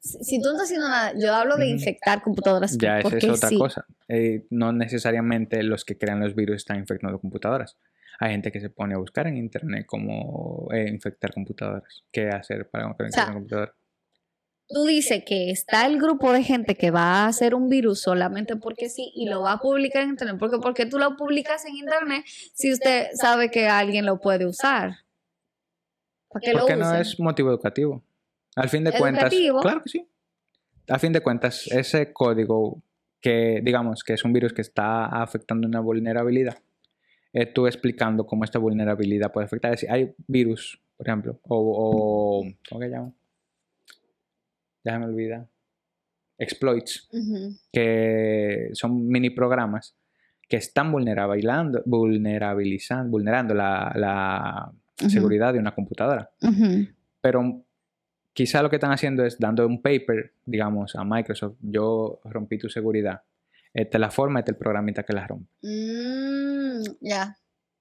[0.00, 2.76] si tú no estás haciendo nada, yo hablo de infectar computadoras.
[2.76, 3.86] Ya, esa es otra cosa.
[4.06, 7.78] Eh, no necesariamente los que crean los virus están infectando computadoras.
[8.20, 12.68] Hay gente que se pone a buscar en internet cómo eh, infectar computadoras, qué hacer
[12.68, 13.74] para infectar una computadora
[14.68, 18.56] tú dices que está el grupo de gente que va a hacer un virus solamente
[18.56, 20.36] porque sí y lo va a publicar en internet.
[20.38, 24.96] Porque, porque tú lo publicas en internet si usted sabe que alguien lo puede usar.
[26.28, 28.02] ¿Para porque no es motivo educativo.
[28.56, 29.32] Al fin de cuentas.
[29.62, 30.08] Claro que sí.
[30.88, 32.82] A fin de cuentas, ese código
[33.20, 36.58] que, digamos, que es un virus que está afectando una vulnerabilidad,
[37.32, 39.72] es tú explicando cómo esta vulnerabilidad puede afectar.
[39.72, 43.14] Es decir, hay virus, por ejemplo, o, o ¿cómo que llaman?
[44.84, 45.48] Déjame olvidar.
[46.36, 47.08] Exploits,
[47.72, 49.96] que son mini programas
[50.48, 54.72] que están vulnerabilizando, vulnerabilizando, vulnerando la, la
[55.08, 56.30] seguridad de una computadora.
[57.20, 57.64] Pero
[58.32, 62.68] quizá lo que están haciendo es dando un paper, digamos, a Microsoft, yo rompí tu
[62.68, 63.22] seguridad.
[63.72, 65.50] Esta es la forma, este es el programita que la rompe.
[65.62, 67.36] Mm, ya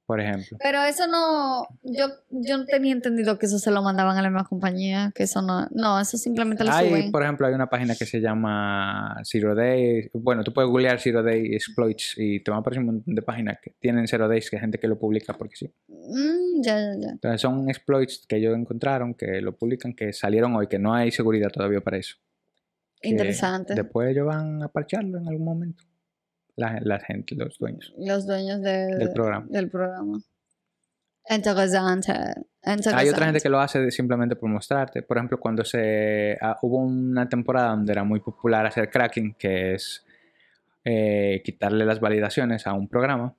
[0.06, 0.58] por ejemplo.
[0.62, 4.30] Pero eso no, yo, yo no tenía entendido que eso se lo mandaban a la
[4.30, 7.12] misma compañía, que eso no, no, eso simplemente lo hay, suben.
[7.12, 11.24] Por ejemplo, hay una página que se llama Zero Day, bueno, tú puedes googlear Zero
[11.24, 14.50] Day Exploits y te van a aparecer un montón de páginas que tienen Zero Days,
[14.50, 15.72] que hay gente que lo publica porque sí.
[15.88, 17.10] Mm, ya, ya, ya.
[17.12, 21.12] Entonces son exploits que ellos encontraron, que lo publican, que salieron hoy, que no hay
[21.12, 22.18] seguridad todavía para eso.
[23.02, 23.74] Interesante.
[23.74, 25.84] Después ellos van a parcharlo en algún momento
[26.56, 27.94] la, gente, los dueños.
[27.98, 29.46] Los dueños del programa.
[29.50, 30.20] Del programa.
[31.30, 32.14] Interesante.
[32.96, 35.02] Hay otra gente que lo hace simplemente por mostrarte.
[35.02, 39.74] Por ejemplo, cuando se ah, hubo una temporada donde era muy popular hacer cracking, que
[39.76, 40.06] es
[40.84, 43.36] eh, quitarle las validaciones a un programa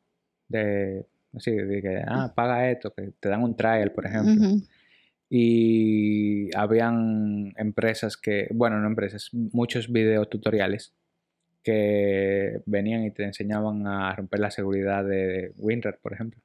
[0.49, 4.49] de así de que ah, paga esto, que te dan un trial, por ejemplo.
[5.29, 10.95] Y habían empresas que, bueno, no empresas, muchos videotutoriales
[11.65, 16.41] que venían y te enseñaban a romper la seguridad de WinRAR, por ejemplo.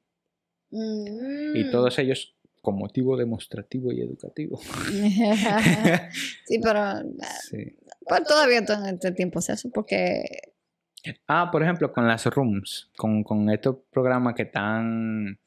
[0.72, 1.70] Y Mm.
[1.70, 4.58] todos ellos con motivo demostrativo y educativo.
[6.46, 6.80] sí, pero
[7.48, 7.76] Sí.
[8.06, 10.24] pues, todavía todo este tiempo se hace porque...
[11.26, 15.38] Ah, por ejemplo, con las rooms, con, con estos programas que están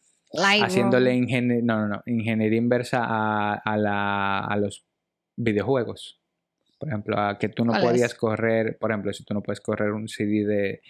[0.63, 4.83] haciéndole ingenie- no, no, no, ingeniería inversa a, a la- a los
[5.35, 6.19] videojuegos.
[6.83, 9.91] Por ejemplo, a que tú no podías correr, por ejemplo, si tú no puedes correr
[9.93, 10.81] un CD de,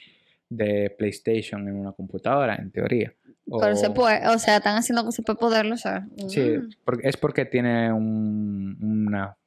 [0.49, 3.13] de PlayStation en una computadora, en teoría.
[3.61, 6.03] Pero se puede, o sea, están haciendo cosas para poderlo usar.
[6.27, 6.69] Sí, Mm.
[6.83, 8.77] porque, es porque tiene un-
[9.07, 9.37] una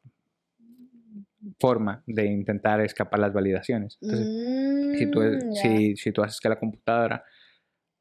[1.59, 3.98] forma de intentar escapar las validaciones.
[4.00, 7.24] Entonces, si, tú, Mm, si, si tú haces que la computadora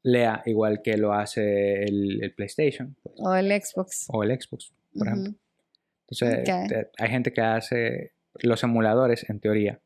[0.02, 4.06] lea igual que lo hace el, el PlayStation pues, O el Xbox.
[4.08, 5.34] o el Xbox, por ejemplo.
[6.08, 6.48] Entonces,
[6.98, 9.80] hay gente que hace los emuladores, en teoría,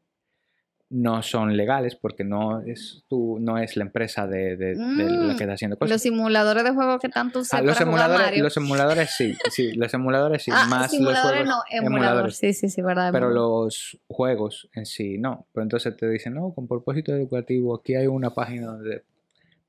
[0.93, 5.35] no son legales porque no es tú, no es la empresa de, de- de la
[5.35, 5.91] Mm, que está haciendo cosas.
[5.93, 8.43] Los simuladores de juego que tanto usan Ah, los emuladores, Mario.
[8.43, 12.37] los emuladores sí, sí, los emuladores sí, ah, más los simuladores juegos, no, emuladores.
[12.37, 13.13] Sí, sí, sí, verdad.
[13.13, 15.47] pero los juegos en sí no.
[15.53, 19.05] Pero entonces te dicen, no, con propósito educativo, aquí hay una página donde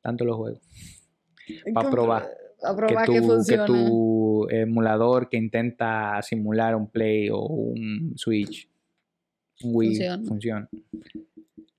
[0.01, 0.59] tanto los juegos.
[1.73, 3.65] Para probar que probar tu, que, que funciona.
[3.67, 8.67] tu emulador que intenta simular un Play o un Switch,
[9.63, 10.23] Wii, Funciona.
[10.27, 10.69] funciona.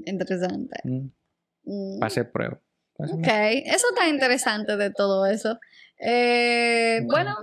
[0.05, 0.77] Interesante.
[0.85, 1.09] Mm,
[1.64, 2.03] Mm.
[2.03, 2.61] hacer prueba.
[2.97, 3.27] Ok,
[3.66, 5.59] eso está interesante de todo eso.
[5.99, 7.37] Eh, bueno,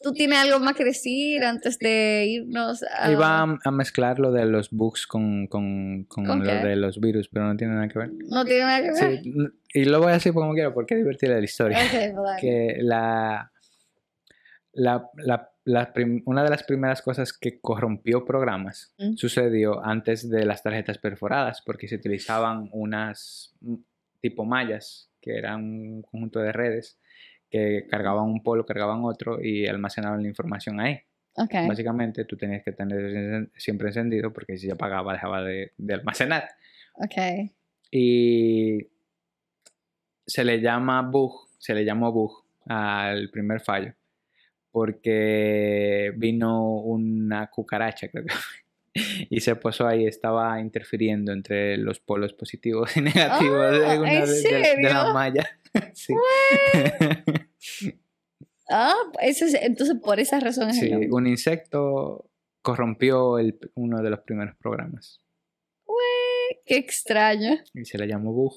[0.00, 3.10] ¿tú tienes algo más que decir antes de irnos a...
[3.10, 6.66] Iba a, a mezclar lo de los bugs con, con, con ¿Con lo qué?
[6.68, 8.10] de los virus, pero no tiene nada que ver.
[8.28, 9.22] No tiene nada que ver.
[9.22, 9.32] Sí,
[9.74, 11.78] y lo voy a decir como quiero porque es divertida la historia.
[11.78, 13.51] Ok, pues que la,
[14.72, 15.92] la, la- la
[16.24, 19.14] una de las primeras cosas que corrompió programas Mm.
[19.14, 23.74] sucedió antes de las tarjetas perforadas, porque se utilizaban unas mm,
[24.20, 26.98] tipo mallas, que eran un conjunto de redes
[27.48, 30.98] que cargaban un polo, cargaban otro y almacenaban la información ahí.
[31.36, 31.52] Ok.
[31.68, 36.48] Básicamente tú tenías que tener siempre encendido porque si se apagaba dejaba de, de almacenar.
[36.94, 37.50] Ok.
[37.90, 38.86] Y
[40.26, 43.92] se le llama bug, se le llamó bug al primer fallo,
[44.72, 48.56] porque vino una cucaracha, creo que fue,
[49.30, 54.12] y se posó ahí, estaba interfiriendo entre los polos positivos y negativos Ah, de una
[54.14, 55.48] ¿en de, de- de la malla.
[55.94, 56.12] Sí.
[58.68, 61.08] Ah, eso es- entonces por esa razón es el Sí, nombre.
[61.12, 62.30] un insecto
[62.62, 65.20] corrompió el- uno de los primeros programas
[66.66, 67.56] Qué extraño.
[67.74, 68.54] y se le llamó bug.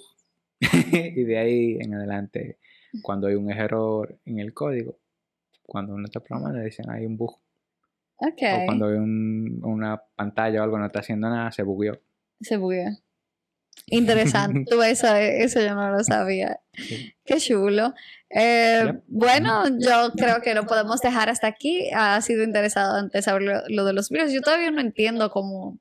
[0.91, 2.60] y de ahí en adelante,
[3.01, 4.99] cuando hay un error en el código,
[5.65, 7.32] cuando uno está programando, le dicen hay un bug.
[8.17, 8.41] Ok.
[8.62, 11.99] O cuando hay un- una pantalla o algo no está haciendo nada, se bugueó.
[12.41, 12.97] Se buguea.
[13.88, 14.65] Interesante.
[14.69, 16.60] Tú eso, eso yo no lo sabía.
[16.73, 17.13] Sí.
[17.25, 17.93] Qué chulo.
[18.30, 19.04] Eh, Yep.
[19.08, 21.89] Bueno, yo creo que lo podemos dejar hasta aquí.
[21.93, 24.32] Ha sido interesante saber lo, lo de los virus.
[24.32, 25.78] Yo todavía no entiendo cómo.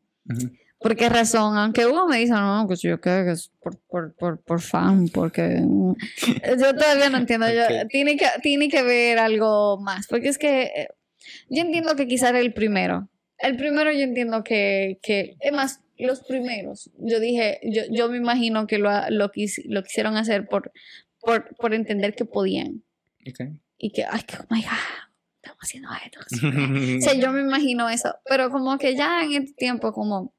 [0.85, 1.57] Por qué razón.
[1.57, 4.61] Aunque uno me dice, no, que si yo creo que es por, por, por, por
[4.61, 5.43] fan, porque...
[5.63, 5.95] mm".
[6.61, 7.47] Yo todavía no entiendo.
[7.49, 10.07] Yo- tiene, que, tiene que ver algo más.
[10.07, 10.89] Porque es que eh,
[11.49, 13.09] yo entiendo que quizá era el primero.
[13.39, 18.19] El primero yo entiendo que, que es más, los primeros, yo dije, yo, yo me
[18.19, 20.71] imagino que lo, lo, quis- lo quisieron hacer por,
[21.21, 22.85] por, por entender que podían.
[23.27, 23.49] Ok.
[23.79, 24.71] Y que, ay, que, oh my God,
[25.37, 26.21] estamos haciendo esto.
[26.99, 28.15] O sea, yo me imagino eso.
[28.27, 30.35] Pero como que ya en este tiempo, como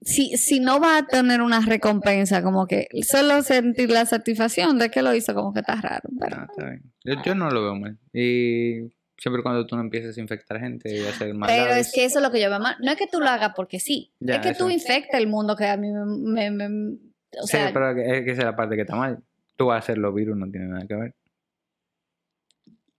[0.00, 4.90] si, si no va a tener una recompensa, como que solo sentir la satisfacción de
[4.90, 6.08] que lo hizo, como que está raro.
[6.18, 6.82] Pero, Ah, está bien.
[7.04, 7.98] Yo, yo no lo veo mal.
[8.12, 11.86] Y siempre cuando tú no empiezas a infectar gente y hacer pero maldades.
[11.88, 12.76] es que eso es lo que yo veo mal.
[12.80, 14.12] No es que tú lo hagas porque sí.
[14.18, 16.50] Ya, es que tú infectas el mundo que a mí me...
[16.50, 16.96] me- me-
[17.40, 19.22] o Sí, sea, pero es que esa es la parte que está mal.
[19.56, 21.14] Tú vas a hacer los virus, no tiene nada que ver.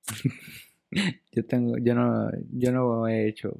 [1.31, 3.53] yo tengo, yo no, yo no he hecho.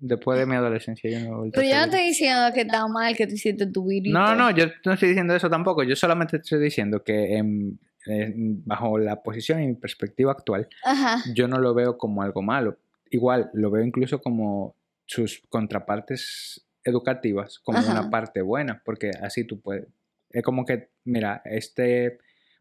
[0.00, 2.86] Después de mi adolescencia, yo no he vuelto pero yo no estoy diciendo que está
[2.88, 4.18] mal que tú hiciste tu virito.
[4.18, 5.82] No, no, yo no estoy diciendo eso tampoco.
[5.82, 11.22] Yo solamente estoy diciendo que en- en- bajo la posición y mi perspectiva actual, Ajá.
[11.34, 12.78] yo no lo veo como algo malo.
[13.10, 14.74] Igual, lo veo incluso como
[15.06, 17.90] sus contrapartes educativas, como Ajá.
[17.92, 19.86] una parte buena, porque así tú puedes...
[20.30, 22.18] Es como que, mira, este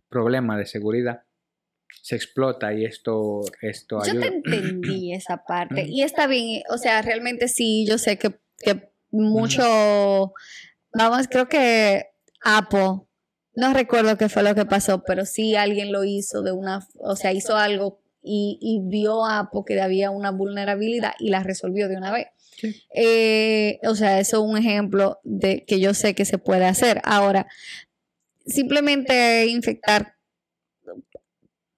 [0.09, 1.23] problema de seguridad
[2.01, 5.85] se explota y esto, esto Yo te entendí esa parte.
[5.87, 10.33] Y está bien, o sea, realmente sí, yo sé que, que mucho,
[10.93, 12.07] vamos, creo que
[12.43, 13.01] Apple,
[13.53, 17.15] no recuerdo qué fue lo que pasó, pero sí alguien lo hizo de una, o
[17.15, 21.89] sea, hizo algo y, y vio a Apple que había una vulnerabilidad y la resolvió
[21.89, 22.27] de una vez.
[22.57, 22.83] Sí.
[22.93, 27.01] Eh, o sea, eso es un ejemplo de que yo sé que se puede hacer.
[27.03, 27.47] Ahora,
[28.45, 30.15] simplemente infectar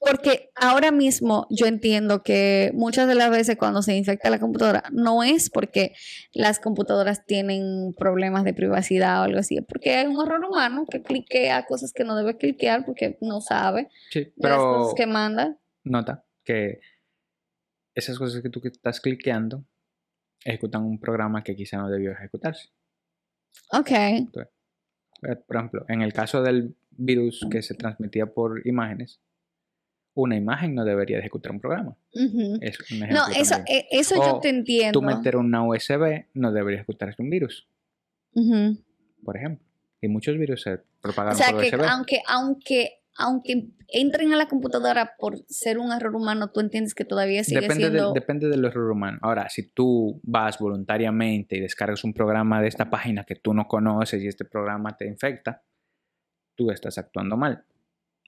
[0.06, 4.84] porque ahora mismo yo entiendo que muchas de las veces cuando se infecta la computadora
[4.92, 5.94] no es porque
[6.34, 10.86] las computadoras tienen problemas de privacidad o algo así, es porque hay un error humano
[10.89, 14.94] que cliquea cosas que no debe cliquear porque no sabe Sí, de las pero cosas
[14.96, 15.58] que manda.
[15.84, 16.80] nota que
[17.96, 19.63] esas cosas que tú estás cliqueando
[20.44, 22.70] ejecutan un programa que quizá no debió ejecutarse.
[23.72, 23.92] Ok,
[25.48, 29.22] Por ejemplo, en el caso del virus que se transmitía por imágenes,
[30.15, 31.95] una imagen no debería de ejecutar un programa.
[32.13, 32.58] ujú.
[32.62, 34.99] Es un No, eso, eh, eso yo O te entiendo.
[34.99, 37.67] Tú meter una USB no debería ejecutarse un virus,
[39.23, 39.65] por ejemplo.
[40.02, 41.86] Y muchos virus se O propagan sea por que USB.
[41.89, 47.06] aunque, aunque, aunque entren a la computadora por ser un error humano, tú entiendes que
[47.06, 48.06] todavía sigue Depende, siendo...
[48.08, 49.19] del, depende del error humano.
[49.21, 53.67] Ahora, si tú vas voluntariamente y descargas un programa de esta página que tú no
[53.67, 55.63] conoces y este programa te infecta,
[56.56, 57.63] tú estás actuando mal.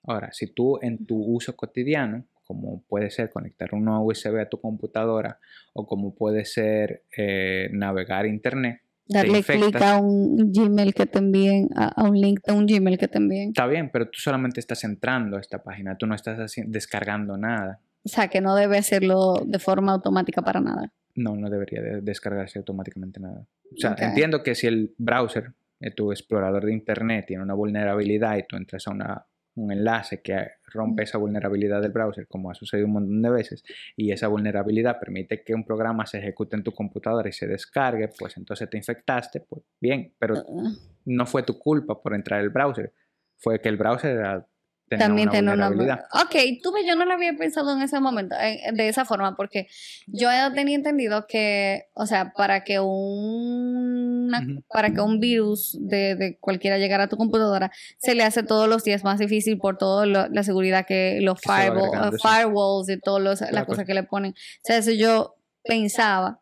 [0.07, 4.59] Ahora, si tú en tu uso cotidiano, como puede ser conectar una USB a tu
[4.61, 5.39] computadora
[5.73, 11.69] o como puede ser eh, navegar internet, darle clic a un Gmail que te envíen,
[11.75, 13.49] a, a un link de un Gmail que te envíen.
[13.49, 17.79] está bien, pero tú solamente estás entrando a esta página, tú no estás descargando nada.
[18.03, 20.91] O sea, que no debe hacerlo de forma automática para nada.
[21.15, 23.47] No, no debería de descargarse automáticamente nada.
[23.71, 25.53] O sea, entiendo que si el browser,
[25.95, 30.47] tu explorador de internet, tiene una vulnerabilidad y tú entras a una- un enlace que
[30.65, 33.63] rompe esa vulnerabilidad del browser, como ha sucedido un montón de veces,
[33.95, 38.09] y esa vulnerabilidad permite que un programa se ejecute en tu computadora y se descargue,
[38.19, 40.69] pues entonces te infectaste, pues bien, pero Uh,
[41.05, 42.91] no fue tu culpa por entrar al browser,
[43.37, 44.47] fue que el browser era-
[44.87, 46.07] tenía También una tiene una...
[46.23, 49.35] Ok, tú ves, yo no lo había pensado en ese momento, en- de esa forma,
[49.35, 49.67] porque
[50.07, 54.63] yo tenía entendido que, o sea, para que un, Ujú.
[54.69, 58.67] para que un virus de, de cualquiera llegara a tu computadora, se le hace todos
[58.69, 62.17] los días más difícil por toda la seguridad que los Que firewall- sí.
[62.27, 63.87] firewalls y todas las Claro, cosas pues.
[63.87, 64.31] que le ponen.
[64.31, 66.41] O sea, eso yo pensaba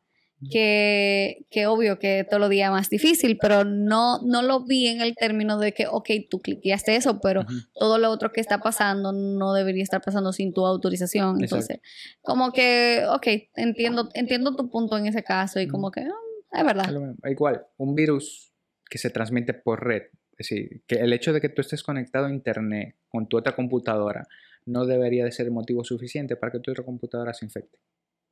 [0.49, 5.01] que, que obvio que todos los días más difícil, pero no, no lo vi en
[5.01, 9.11] el término de que, ok, tú cliqueaste eso, pero todo lo otro que está pasando
[9.11, 11.41] no debería estar pasando sin tu autorización.
[11.41, 11.55] Exacto.
[11.55, 11.79] Entonces,
[12.21, 16.65] como que, ok, entiendo, entiendo tu punto en ese caso y como que, ah, es
[16.65, 16.89] verdad.
[17.25, 18.53] Igual, un virus
[18.89, 20.03] que se transmite por red,
[20.37, 23.55] es decir, que el hecho de que tú estés conectado a internet con tu otra
[23.55, 24.27] computadora
[24.65, 27.79] no debería de ser motivo suficiente para que tu otra computadora se infecte.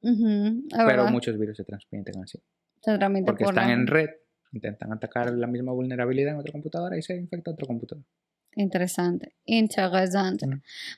[0.02, 1.12] Pero verdad.
[1.12, 2.40] muchos virus se transmiten así.
[2.82, 4.10] Se transmite Porque por están la- en red,
[4.52, 8.06] intentan atacar la misma vulnerabilidad en otra computadora y se infecta otra computadora.
[8.54, 10.46] Interesante, interesante.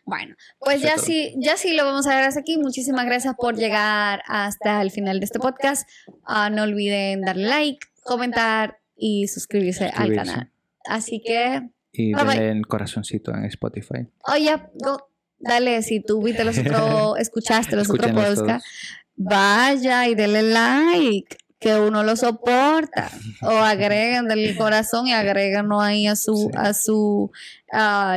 [0.05, 2.57] Bueno, pues Eso ya sí, ya sí lo vamos a ver hasta aquí.
[2.57, 5.87] Muchísimas gracias por llegar hasta el final de este podcast.
[6.25, 10.51] Ah, no olviden darle like, comentar y suscribirse, al canal.
[10.85, 12.33] Así que, Y Bye, bye.
[12.39, 14.07] denle el corazoncito en Spotify.
[14.33, 18.67] oye, go- dale, si tú viste los otros, escuchaste los otros podcasts,
[19.15, 23.09] vaya y denle like, que uno lo soporta.
[23.41, 26.47] O agreguen del corazón y agréganos ahí a su, Sí.
[26.55, 27.31] a su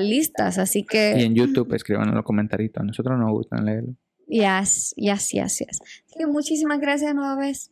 [0.00, 0.58] listas.
[0.58, 1.14] Así que.
[1.18, 2.72] Y en YouTube escriban en los comentarios.
[2.76, 3.94] A nosotros nos gusta leerlo.
[4.28, 5.80] Yes, yes, yes, yes.
[5.80, 7.70] Así que muchísimas gracias nueva vez.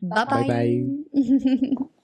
[0.00, 1.76] Bye Bye, bye.